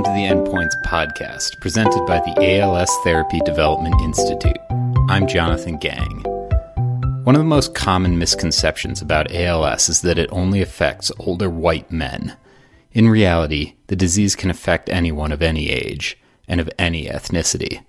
[0.00, 4.56] Welcome to the Endpoints podcast, presented by the ALS Therapy Development Institute.
[5.10, 6.22] I'm Jonathan Gang.
[7.24, 11.92] One of the most common misconceptions about ALS is that it only affects older white
[11.92, 12.34] men.
[12.92, 16.16] In reality, the disease can affect anyone of any age
[16.48, 17.84] and of any ethnicity.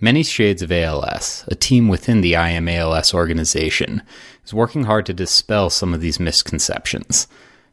[0.00, 4.02] Many Shades of ALS, a team within the I AM ALS organization,
[4.44, 7.28] is working hard to dispel some of these misconceptions.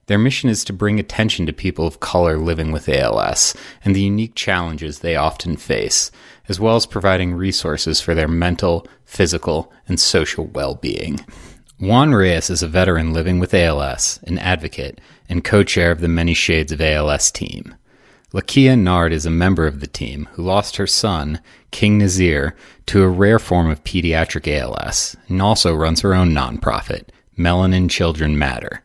[0.07, 4.01] Their mission is to bring attention to people of color living with ALS and the
[4.01, 6.11] unique challenges they often face,
[6.49, 11.19] as well as providing resources for their mental, physical, and social well being.
[11.79, 16.07] Juan Reyes is a veteran living with ALS, an advocate, and co chair of the
[16.07, 17.75] Many Shades of ALS team.
[18.33, 22.53] Lakeia Nard is a member of the team who lost her son, King'Nazir,
[22.85, 28.37] to a rare form of pediatric ALS and also runs her own nonprofit, Melanin Children
[28.37, 28.83] Matter.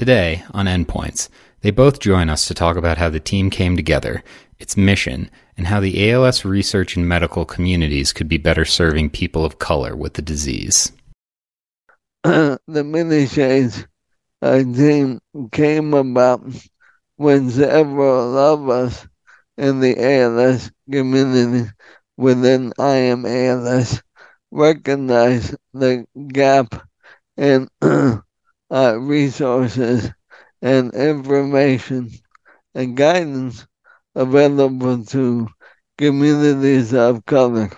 [0.00, 1.28] Today, on Endpoints,
[1.60, 4.24] they both join us to talk about how the team came together,
[4.58, 9.44] its mission, and how the ALS research and medical communities could be better serving people
[9.44, 10.92] of color with the disease.
[12.24, 13.86] the many shades
[14.40, 15.20] uh, team
[15.52, 16.44] came about
[17.16, 19.06] when several of us
[19.58, 21.70] in the ALS community
[22.16, 24.02] within I AM ALS
[24.50, 26.88] recognized the gap
[27.36, 27.68] in
[28.70, 30.10] uh, resources
[30.62, 32.10] and information
[32.74, 33.66] and guidance
[34.14, 35.48] available to
[35.98, 37.70] communities of color.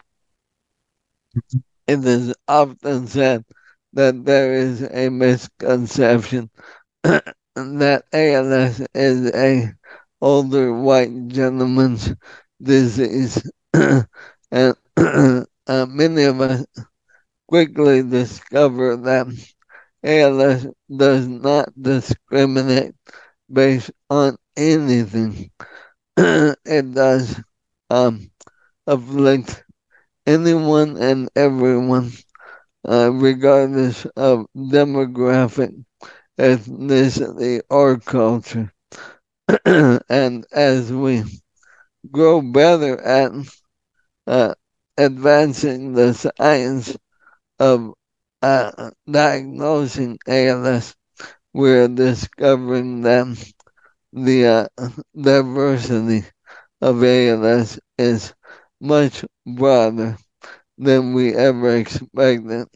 [1.87, 3.45] It is often said
[3.93, 6.51] that there is a misconception
[7.03, 9.75] that ALS is a
[10.21, 12.15] older white gentleman's
[12.63, 13.43] disease,
[13.75, 16.67] and uh, many of us
[17.49, 19.27] quickly discover that
[20.05, 22.95] ALS does not discriminate
[23.53, 25.51] based on anything.
[26.17, 27.41] it does
[27.91, 28.31] um,
[28.87, 29.65] afflict
[30.27, 32.13] anyone and everyone,
[32.89, 35.75] uh, regardless of demographic,
[36.39, 38.73] ethnicity, or culture.
[40.09, 41.25] and as we
[42.11, 43.33] grow better at
[44.27, 44.55] uh,
[44.99, 46.97] advancing the science
[47.59, 47.95] of
[48.43, 50.95] uh, diagnosing ALS,
[51.55, 53.53] we're discovering that
[54.13, 54.89] the uh,
[55.21, 56.25] diversity
[56.83, 58.35] of ALS is
[58.81, 60.17] much broader
[60.79, 62.69] than we ever expected.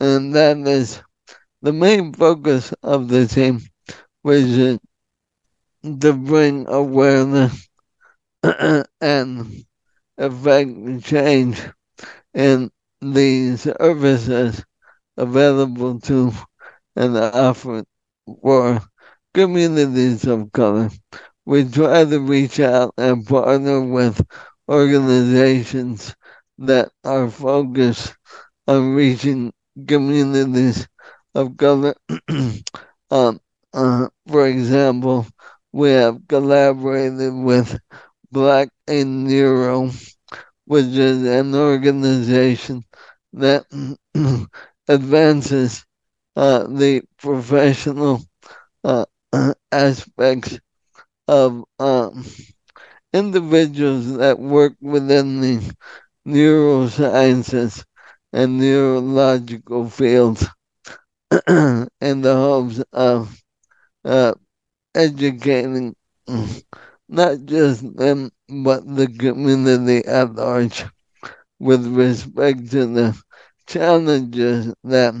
[0.00, 1.00] And that is
[1.62, 3.60] the main focus of the team,
[4.22, 4.78] which is
[6.00, 7.68] to bring awareness
[9.00, 9.64] and
[10.18, 11.62] effect change
[12.34, 12.70] in
[13.02, 14.64] the services
[15.20, 16.32] available to
[16.96, 17.86] and offered
[18.42, 18.80] for
[19.34, 20.90] communities of color.
[21.46, 24.24] We try to reach out and partner with
[24.68, 26.14] organizations
[26.58, 28.14] that are focused
[28.66, 29.52] on reaching
[29.86, 30.86] communities
[31.34, 31.94] of color.
[33.10, 33.40] um,
[33.72, 35.26] uh, for example,
[35.72, 37.78] we have collaborated with
[38.32, 39.90] Black in Neuro,
[40.66, 42.84] which is an organization
[43.34, 43.64] that
[44.90, 45.86] advances
[46.36, 48.22] uh, the professional
[48.84, 49.06] uh,
[49.72, 50.58] aspects
[51.28, 52.24] of um,
[53.12, 55.74] individuals that work within the
[56.26, 57.84] neurosciences
[58.32, 60.46] and neurological fields
[61.48, 63.40] in the hopes of
[64.04, 64.34] uh,
[64.94, 65.94] educating
[67.08, 68.30] not just them
[68.64, 70.84] but the community at large
[71.60, 73.06] with respect to the
[73.70, 75.14] challenges that,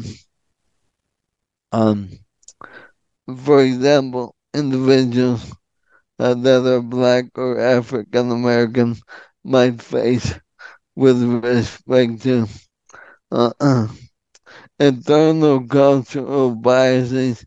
[1.72, 2.08] um,
[3.44, 5.52] for example, individuals
[6.18, 8.96] uh, that are Black or African American
[9.44, 10.34] might face
[10.96, 12.46] with respect to
[13.32, 13.88] uh, uh,
[14.80, 17.44] internal cultural biases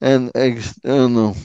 [0.00, 1.36] and external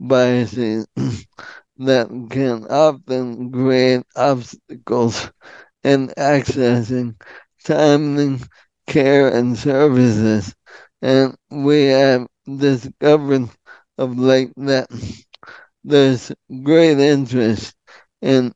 [0.00, 0.86] biases
[1.78, 5.30] that can often create obstacles
[5.84, 7.14] in accessing
[7.64, 8.38] timely
[8.86, 10.54] care and services.
[11.02, 13.50] And we have discovered
[13.98, 14.88] of late that
[15.84, 16.32] there's
[16.62, 17.74] great interest
[18.22, 18.52] in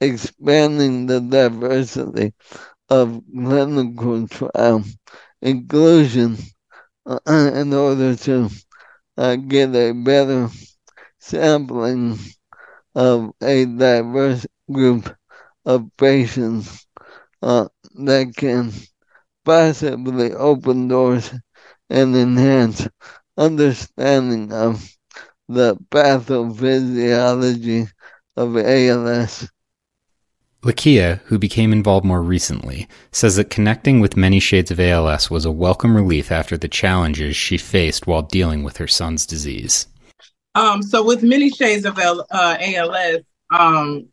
[0.00, 2.32] expanding the diversity
[2.90, 4.84] of clinical trial
[5.42, 6.36] inclusion
[7.06, 7.18] uh,
[7.54, 8.50] in order to
[9.18, 10.48] uh, get a better
[11.20, 12.18] sampling
[12.94, 15.14] of a diverse group
[15.66, 16.86] of patients
[17.42, 17.68] uh,
[18.06, 18.72] that can
[19.44, 21.32] possibly open doors
[21.88, 22.88] and enhance
[23.36, 24.92] understanding of
[25.48, 27.88] the pathophysiology
[28.36, 29.48] of ALS.
[30.62, 35.46] Lakeia, who became involved more recently, says that connecting with many shades of ALS was
[35.46, 39.86] a welcome relief after the challenges she faced while dealing with her son's disease.
[40.54, 43.20] Um, so with many shades of L- uh, ALS,
[43.50, 44.06] um,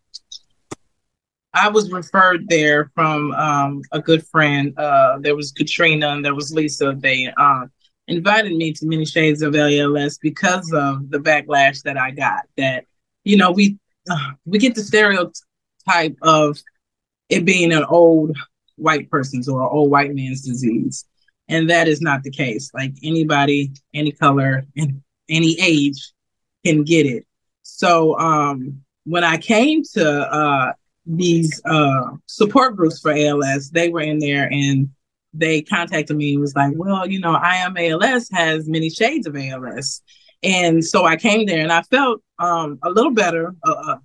[1.58, 4.78] I was referred there from um, a good friend.
[4.78, 6.96] Uh, there was Katrina and there was Lisa.
[6.96, 7.66] They uh,
[8.08, 12.42] invited me to many shades of ALS because of the backlash that I got.
[12.58, 12.86] That
[13.24, 13.78] you know we
[14.10, 16.62] uh, we get the stereotype of
[17.30, 18.38] it being an old
[18.76, 21.06] white person's or an old white man's disease.
[21.50, 22.70] And that is not the case.
[22.74, 26.12] Like anybody, any color, and any age
[26.64, 27.26] can get it.
[27.64, 30.74] So um, when I came to uh,
[31.08, 34.90] these uh, support groups for ALS, they were in there and
[35.34, 39.28] they contacted me and was like, well, you know, I am ALS has many shades
[39.28, 40.02] of ALS.
[40.44, 43.98] And so I came there and I felt um, a little better, uh, uh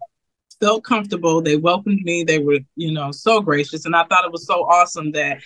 [0.60, 1.42] felt comfortable.
[1.42, 2.22] They welcomed me.
[2.22, 3.84] They were, you know, so gracious.
[3.84, 5.42] And I thought it was so awesome that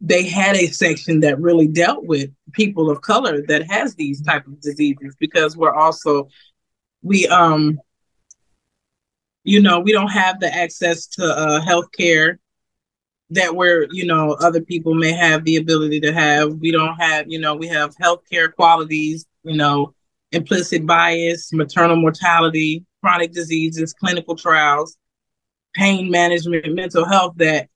[0.00, 4.46] they had a section that really dealt with people of color that has these type
[4.46, 6.28] of diseases because we're also
[7.02, 7.78] we um
[9.46, 12.38] you know we don't have the access to uh health care
[13.30, 17.26] that we're you know other people may have the ability to have we don't have
[17.28, 19.92] you know we have healthcare qualities you know
[20.32, 24.96] implicit bias maternal mortality chronic diseases, clinical trials,
[25.76, 27.68] pain management, mental health that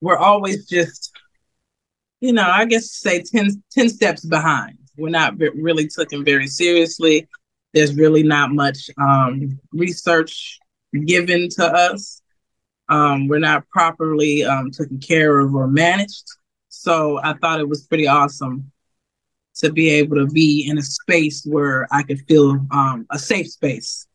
[0.00, 1.10] we're always just,
[2.20, 4.78] you know, I guess say 10, 10 steps behind.
[4.96, 7.26] We're not really taken very seriously.
[7.74, 10.58] There's really not much um, research
[11.04, 12.22] given to us.
[12.88, 16.24] Um, we're not properly um, taken care of or managed.
[16.68, 18.72] So I thought it was pretty awesome
[19.56, 23.48] to be able to be in a space where I could feel um, a safe
[23.48, 24.06] space.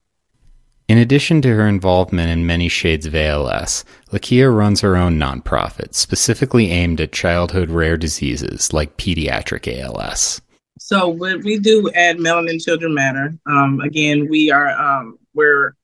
[0.88, 5.94] In addition to her involvement in many shades of ALS, Lakeia runs her own nonprofit
[5.94, 10.42] specifically aimed at childhood rare diseases like pediatric ALS.
[10.86, 15.78] So what we do at Melanin Children Matter, um, again, we are um, we're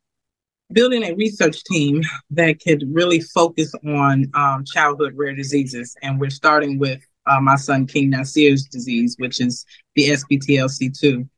[0.74, 2.01] building a research team
[2.31, 7.56] that could really focus on um, childhood rare diseases, and we're starting with uh, my
[7.56, 9.66] son King'Nazir's disease, which is
[9.96, 11.30] the SPTLC2.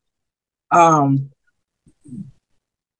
[0.72, 1.30] Um,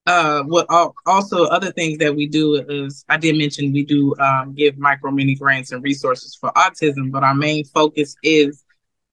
[0.07, 0.69] uh, what
[1.07, 5.11] also other things that we do is I did mention we do um, give micro
[5.11, 8.63] mini grants and resources for autism, but our main focus is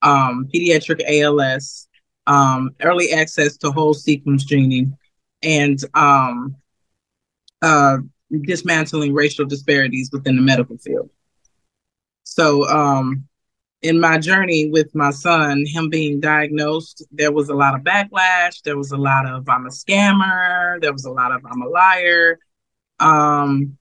[0.01, 1.88] um, pediatric ALS,
[2.28, 4.94] um, early access to whole sequence gening,
[5.42, 6.56] and um,
[7.62, 7.98] uh,
[8.44, 11.10] dismantling racial disparities within the medical field.
[12.24, 13.28] So um,
[13.81, 18.62] in my journey with my son, him being diagnosed, there was a lot of backlash.
[18.63, 20.80] There was a lot of I'm a scammer.
[20.81, 22.40] There was a lot of I'm a liar.
[23.00, 23.78] Um,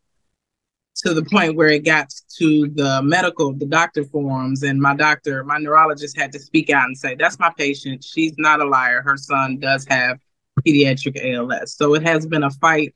[0.98, 5.44] to the point where it got to the medical, the doctor forums, and my doctor,
[5.44, 8.02] my neurologist had to speak out and say, That's my patient.
[8.02, 9.02] She's not a liar.
[9.02, 10.18] Her son does have
[10.66, 11.74] pediatric ALS.
[11.74, 12.94] So it has been a fight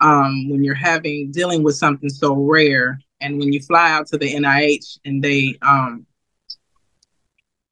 [0.00, 2.98] um, when you're having dealing with something so rare.
[3.20, 6.06] And when you fly out to the NIH and they um,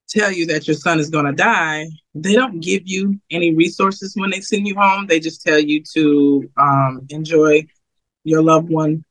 [0.08, 4.14] tell you that your son is going to die, they don't give you any resources
[4.16, 5.06] when they send you home.
[5.06, 7.66] They just tell you to um, enjoy
[8.22, 9.04] your loved one.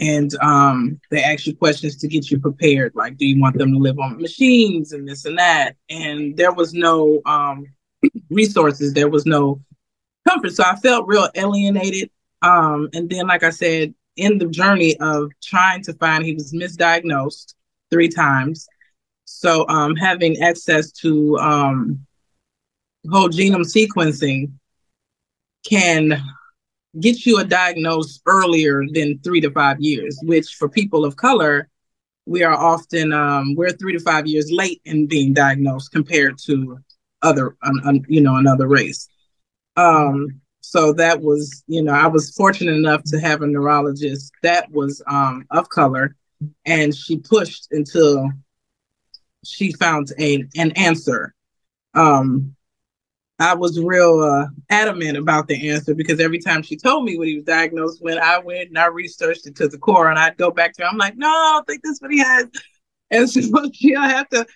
[0.00, 2.92] And um, they ask you questions to get you prepared.
[2.94, 5.76] Like, do you want them to live on machines and this and that?
[5.88, 7.66] And there was no um,
[8.28, 9.60] resources, there was no
[10.28, 10.52] comfort.
[10.52, 12.10] So I felt real alienated.
[12.42, 16.52] Um, and then, like I said, in the journey of trying to find, he was
[16.52, 17.54] misdiagnosed
[17.90, 18.66] three times
[19.24, 22.06] so um, having access to um,
[23.10, 24.52] whole genome sequencing
[25.68, 26.22] can
[27.00, 31.68] get you a diagnosis earlier than three to five years, which for people of color,
[32.26, 36.78] we are often um, we're three to five years late in being diagnosed compared to
[37.22, 37.56] other
[38.08, 39.08] you know another race.
[39.76, 44.70] Um, so that was you know I was fortunate enough to have a neurologist that
[44.70, 46.16] was um, of color,
[46.64, 48.30] and she pushed until
[49.44, 51.34] she found a an answer.
[51.94, 52.56] Um,
[53.38, 57.26] I was real uh, adamant about the answer because every time she told me what
[57.26, 60.36] he was diagnosed with, I went and I researched it to the core, and I'd
[60.36, 60.88] go back to her.
[60.88, 62.46] I'm like, no, I don't think that's what he has.
[63.10, 64.46] And so she'll have to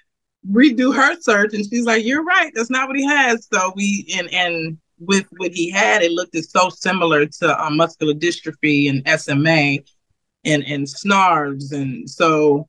[0.49, 3.49] redo her search, and she's like, you're right, that's not what he has.
[3.53, 8.15] So we and and with what he had, it looked so similar to um, muscular
[8.15, 9.79] dystrophy and SMA
[10.45, 12.69] and and SNARVs, and so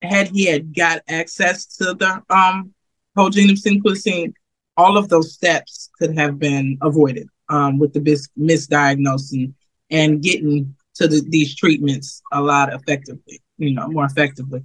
[0.00, 2.72] had he had got access to the um,
[3.16, 4.32] whole genome sequencing,
[4.76, 7.28] all of those steps could have been avoided.
[7.48, 9.52] um, with the mis- misdiagnosing
[9.90, 14.64] and getting to the, these treatments a lot effectively, you know, more effectively.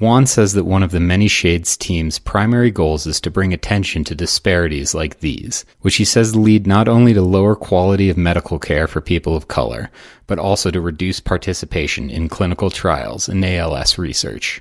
[0.00, 4.02] Juan says that one of the Many Shades team's primary goals is to bring attention
[4.04, 8.58] to disparities like these, which he says lead not only to lower quality of medical
[8.58, 9.90] care for people of color,
[10.26, 14.60] but also to reduce participation in clinical trials and ALS research.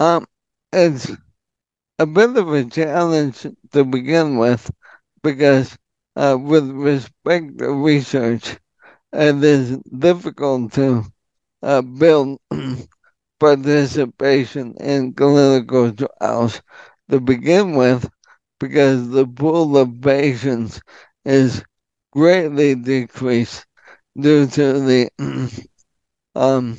[0.00, 0.26] Um,
[0.70, 1.10] it's
[1.98, 4.70] a bit of a challenge to begin with
[5.22, 5.76] because,
[6.16, 8.58] uh, with respect to research,
[9.12, 11.04] it is difficult to
[11.62, 12.38] uh, build
[13.40, 16.60] participation in clinical trials
[17.10, 18.08] to begin with
[18.60, 20.80] because the pool of patients
[21.24, 21.62] is
[22.12, 23.66] greatly decreased
[24.18, 25.10] due to the
[26.34, 26.76] um,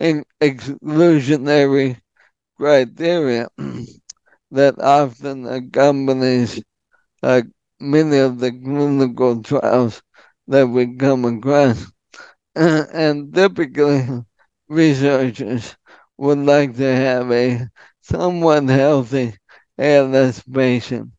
[0.00, 2.00] exclusionary
[2.56, 3.48] criteria
[4.50, 6.62] that often accompanies
[7.22, 7.42] uh,
[7.80, 10.02] many of the clinical trials
[10.48, 11.90] that we come across.
[12.56, 14.06] and typically,
[14.68, 15.76] researchers
[16.18, 17.68] would like to have a
[18.02, 19.34] somewhat healthy
[19.78, 21.10] ALS patient.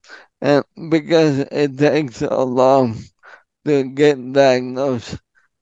[0.42, 2.98] And because it takes so long
[3.66, 5.18] to get diagnosed,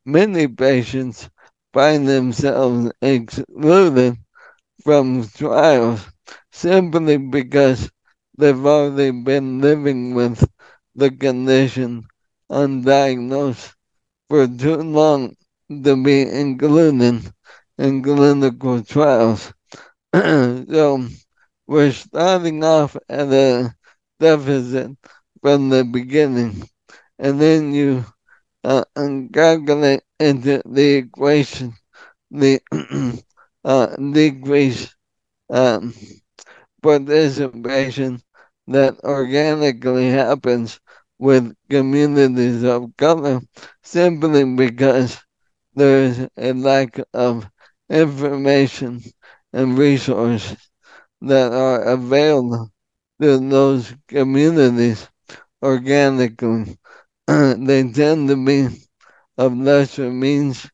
[0.05, 1.29] many patients
[1.77, 4.17] find themselves excluded
[4.83, 6.01] from trials
[6.51, 7.91] simply because
[8.35, 10.43] they've already been living with
[10.95, 12.03] the condition
[12.49, 13.75] undiagnosed
[14.27, 15.35] for too long
[15.69, 17.21] to be included
[17.77, 19.53] in clinical trials.
[20.15, 21.07] so
[21.67, 23.75] we're starting off at a
[24.19, 24.97] deficit
[25.43, 26.67] from the beginning,
[27.19, 28.03] and then you
[28.63, 28.83] uh,
[29.33, 31.73] calculate into the equation
[32.31, 32.59] the
[33.65, 34.95] uh, decrease
[35.51, 35.93] um,
[36.81, 38.21] participation
[38.67, 40.79] that organically happens
[41.19, 43.41] with communities of color
[43.83, 45.17] simply because
[45.75, 47.49] there's a lack of
[47.89, 49.01] information
[49.53, 50.57] and resources
[51.21, 52.69] that are available
[53.21, 55.07] to those communities
[55.63, 56.77] organically.
[57.67, 58.67] they tend to be
[59.37, 60.69] of lesser means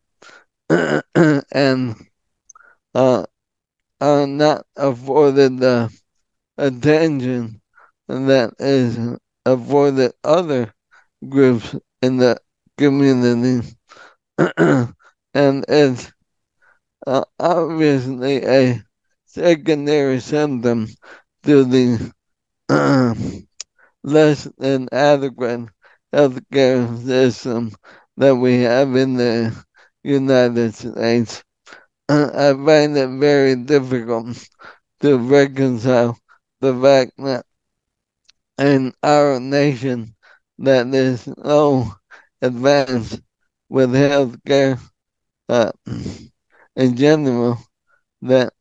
[0.70, 1.96] and
[2.96, 3.26] uh,
[4.02, 5.90] are not afforded the
[6.58, 7.62] attention
[8.08, 8.98] that is
[9.46, 10.74] afforded other
[11.30, 12.40] groups in the
[12.78, 13.68] community.
[15.36, 16.12] And it's
[17.08, 18.84] uh, obviously a
[19.26, 20.88] secondary symptom
[21.44, 22.14] to the
[24.04, 25.70] less than adequate
[26.14, 27.72] healthcare system
[28.18, 29.54] that we have in the
[30.04, 31.44] United States.
[32.10, 34.38] Uh, I find it very difficult
[35.02, 36.18] to reconcile
[36.62, 37.46] the fact that
[38.58, 40.16] in our nation
[40.60, 41.86] that there's so
[42.42, 43.22] advanced
[43.70, 44.80] with healthcare
[45.50, 45.72] uh,
[46.76, 47.58] in general
[48.22, 48.54] that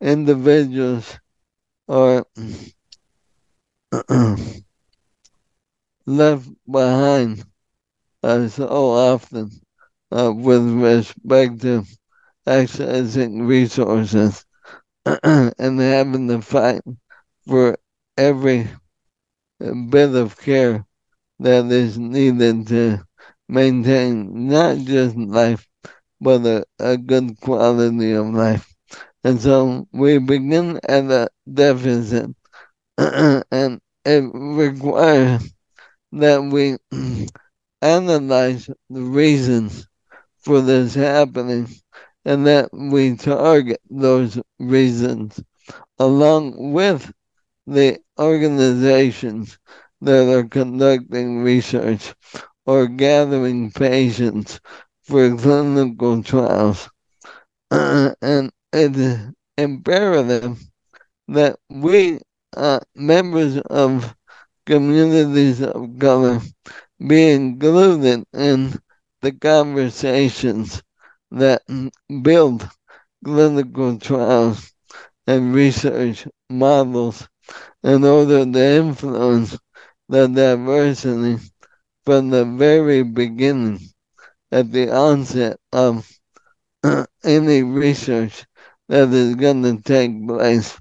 [0.00, 1.18] individuals
[1.88, 2.24] are
[6.06, 7.44] left behind
[8.22, 9.50] uh, so often
[10.12, 11.84] uh, with respect to
[12.46, 14.44] accessing resources
[15.24, 16.82] and having to fight
[17.46, 17.76] for
[18.18, 18.68] every
[19.90, 20.84] bit of care
[21.40, 22.98] that is needed to
[23.48, 25.66] maintain not just life,
[26.20, 28.66] but a, a good quality of life.
[29.24, 32.30] And so we begin at a deficit,
[32.98, 35.52] and it requires
[36.12, 36.76] that we
[37.82, 39.86] analyze the reasons
[40.38, 41.68] for this happening
[42.24, 45.42] and that we target those reasons
[45.98, 47.12] along with
[47.66, 49.58] the organizations
[50.00, 52.14] that are conducting research
[52.66, 54.60] or gathering patients
[55.04, 56.88] for clinical trials.
[57.70, 59.18] And it is
[59.56, 60.58] imperative
[61.28, 62.20] that we,
[62.56, 64.14] uh, members of
[64.66, 66.40] communities of color,
[67.06, 68.74] be included in
[69.22, 70.82] the conversations
[71.30, 71.62] that
[72.22, 72.68] build
[73.24, 74.72] clinical trials
[75.26, 77.28] and research models
[77.82, 79.58] in order to influence
[80.08, 81.38] the diversity
[82.04, 83.78] from the very beginning,
[84.52, 86.08] at the onset of
[87.24, 88.46] any research
[88.88, 90.78] that is going to take place.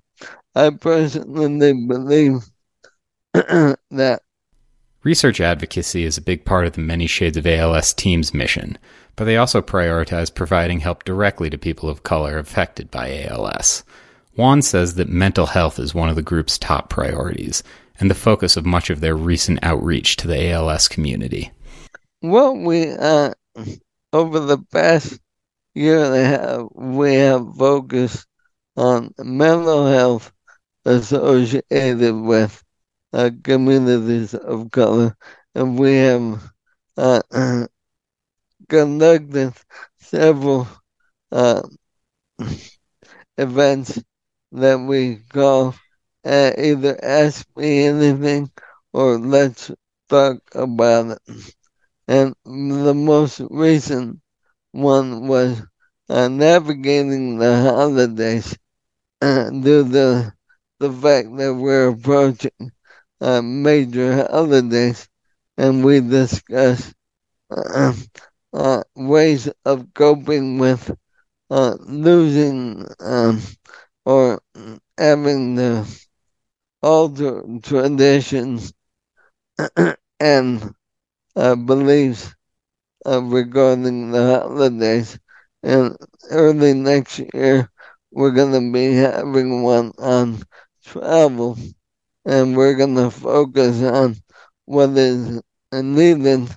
[0.55, 2.50] I personally believe
[3.91, 4.21] that
[5.03, 8.77] research advocacy is a big part of the Many Shades of ALS team's mission,
[9.15, 13.83] but they also prioritize providing help directly to people of color affected by ALS.
[14.35, 17.63] Juan says that mental health is one of the group's top priorities,
[17.99, 21.51] and the focus of much of their recent outreach to the ALS community.
[22.21, 23.33] Well, we uh,
[24.11, 25.19] over the past
[25.73, 28.25] year and a half, we have focused
[28.75, 30.31] on mental health
[30.85, 32.63] associated with
[33.13, 35.15] uh, communities of color,
[35.55, 36.51] and we have
[36.97, 37.21] uh,
[38.69, 39.53] conducted
[39.99, 40.67] several
[41.31, 41.61] uh,
[43.37, 44.01] events
[44.51, 45.75] that we call
[46.25, 48.51] uh, either Ask Me Anything
[48.93, 49.71] or Let's
[50.09, 51.55] Talk About It.
[52.07, 54.19] And the most recent
[54.71, 55.61] one was
[56.09, 58.57] uh, navigating the holidays
[59.21, 60.33] uh, due to
[60.79, 62.71] the fact that we're approaching
[63.21, 65.07] uh, major holidays
[65.57, 66.93] and we discuss
[67.51, 67.93] uh,
[68.53, 70.91] uh, ways of coping with
[71.51, 73.41] uh, losing um,
[74.05, 74.41] or
[74.97, 75.87] having the
[76.83, 78.73] alter traditions
[80.19, 80.73] and
[81.35, 82.35] uh, beliefs
[83.05, 85.19] uh, regarding the holidays.
[85.63, 85.97] And
[86.31, 87.69] early next year,
[88.11, 90.43] we're going to be having one on
[90.85, 91.57] travel,
[92.25, 94.15] and we're going to focus on
[94.65, 95.41] what is
[95.73, 96.49] needed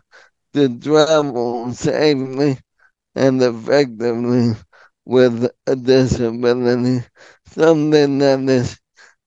[0.55, 2.59] to travel safely
[3.15, 4.53] and effectively
[5.05, 7.05] with a disability,
[7.47, 8.79] something that is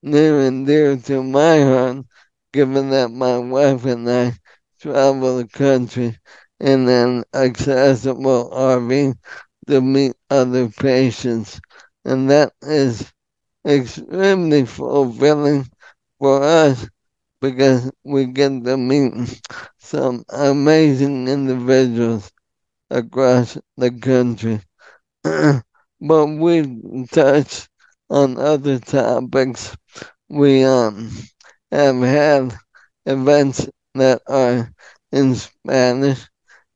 [0.02, 2.06] near and dear to my heart,
[2.54, 4.34] given that my wife and I
[4.80, 6.18] travel the country
[6.60, 9.14] in an accessible RV
[9.68, 11.60] to meet other patients.
[12.06, 13.12] And that is
[13.68, 15.68] extremely fulfilling
[16.20, 16.88] for us
[17.42, 19.42] because we get to meet
[19.80, 22.32] some amazing individuals
[22.90, 24.62] across the country.
[25.24, 27.68] but we touch
[28.10, 29.76] on other topics.
[30.30, 31.12] We um
[31.72, 32.56] have had
[33.06, 34.72] events that are
[35.12, 36.28] in Spanish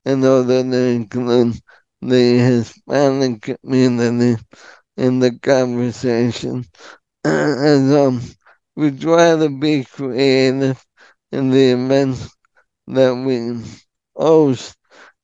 [0.06, 1.60] in order to include
[2.02, 4.42] the Hispanic community
[4.98, 6.66] in the conversation.
[7.26, 8.22] and um,
[8.76, 10.84] we try to be creative
[11.32, 12.36] in the events
[12.88, 13.64] that we
[14.16, 14.78] host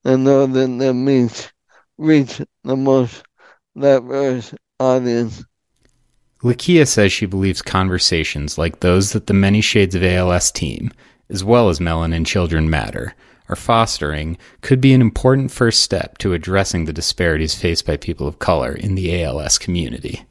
[0.04, 1.52] in order to reach,
[1.98, 3.24] reach the most
[3.78, 5.44] diverse audience.
[6.44, 10.92] Lakeia says she believes conversations like those that the Many Shades of ALS team,
[11.30, 13.16] as well as Melanin Children Matter,
[13.50, 18.28] are fostering could be an important first step to addressing the disparities faced by people
[18.28, 20.26] of color in the ALS community.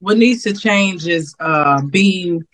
[0.00, 2.44] What needs to change is uh, being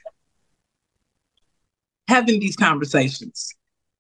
[2.09, 3.55] having these conversations.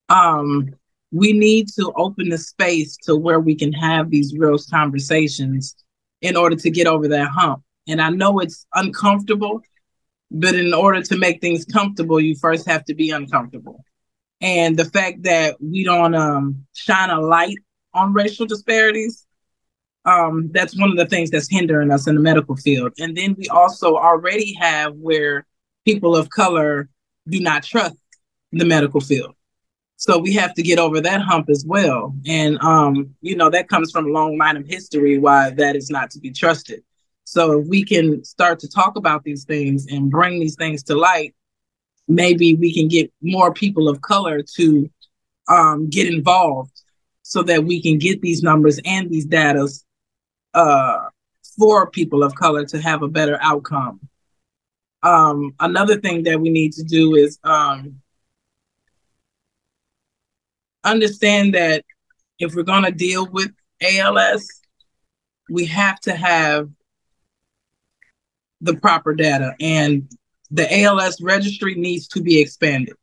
[0.08, 0.74] Um,
[1.12, 5.76] we need to open the space to where we can have these real conversations
[6.22, 7.62] in order to get over that hump.
[7.86, 9.60] And I know it's uncomfortable,
[10.30, 13.84] but in order to make things comfortable, you first have to be uncomfortable.
[14.40, 17.56] And the fact that we don't um, shine a light
[17.92, 19.26] on racial disparities,
[20.04, 22.92] um, that's one of the things that's hindering us in the medical field.
[22.98, 25.46] And then we also already have where
[25.84, 26.88] people of color
[27.28, 27.96] do not trust
[28.52, 29.34] the medical field.
[29.96, 32.14] So we have to get over that hump as well.
[32.26, 35.88] And, um, you know, that comes from a long line of history why that is
[35.88, 36.82] not to be trusted.
[37.24, 40.94] So if we can start to talk about these things and bring these things to
[40.94, 41.34] light,
[42.06, 44.90] maybe we can get more people of color to
[45.48, 46.82] um, get involved
[47.22, 49.66] so that we can get these numbers and these data
[50.54, 51.08] uh,
[51.58, 54.00] for people of color to have a better outcome.
[55.02, 58.00] Um, another thing that we need to do is um,
[60.82, 61.84] understand that
[62.38, 63.50] if we're going to deal with
[63.82, 64.48] ALS,
[65.50, 66.70] we have to have
[68.60, 69.54] the proper data.
[69.60, 70.10] And
[70.50, 72.94] the ALS registry needs to be expanded.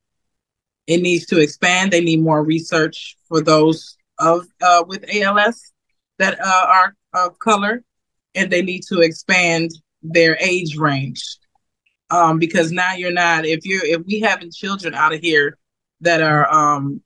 [0.88, 1.92] It needs to expand.
[1.92, 5.71] They need more research for those of uh, with ALS
[6.22, 7.84] that uh, are of color,
[8.36, 11.38] and they need to expand their age range.
[12.10, 15.58] Um, because now you're not if you're if we having children out of here
[16.02, 17.02] that are um,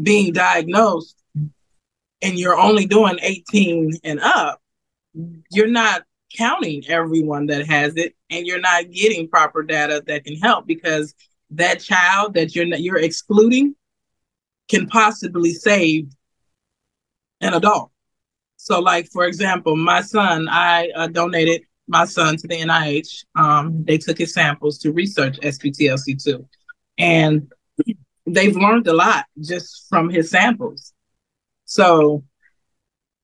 [0.00, 1.16] being diagnosed
[2.22, 4.60] and you're only doing 18 and up,
[5.50, 6.02] you're not
[6.36, 11.14] counting everyone that has it and you're not getting proper data that can help because
[11.50, 13.74] that child that you're you're excluding
[14.68, 16.08] can possibly save
[17.40, 17.90] an adult.
[18.56, 23.24] So, like for example, my son, I uh, donated my son to the NIH.
[23.36, 26.46] Um, they took his samples to research SPTLC2,
[26.98, 27.52] and
[28.26, 30.92] they've learned a lot just from his samples.
[31.64, 32.24] So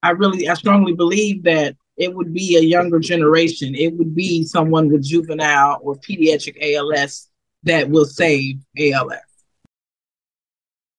[0.02, 3.74] I really, I strongly believe that it would be a younger generation.
[3.74, 7.28] It would be someone with juvenile or pediatric ALS
[7.64, 9.18] that will save ALS.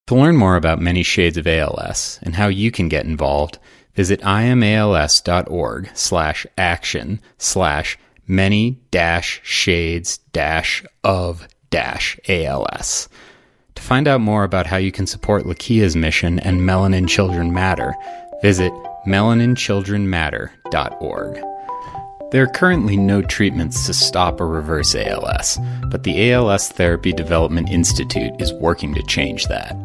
[0.08, 3.58] To learn more about many shades of ALS and how you can get involved,
[3.95, 13.08] visit iamals.org slash action slash many dash shades dash of dash ALS.
[13.75, 17.95] To find out more about how you can support Lakeia's mission and Melanin Children Matter,
[18.41, 18.73] visit
[19.08, 21.41] melaninchildrenmatter.org.
[22.32, 27.69] There are currently no treatments to stop or reverse ALS, but the ALS Therapy Development
[27.69, 29.75] Institute is working to change that.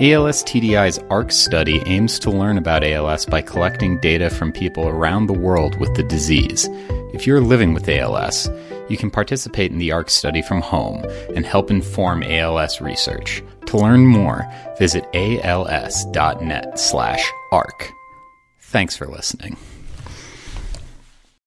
[0.00, 5.26] ALS TDI's ARC study aims to learn about ALS by collecting data from people around
[5.26, 6.70] the world with the disease.
[7.12, 8.48] If you're living with ALS,
[8.88, 11.04] you can participate in the ARC study from home
[11.36, 13.42] and help inform ALS research.
[13.66, 17.92] To learn more, visit als.net/arc.
[18.58, 19.58] Thanks for listening.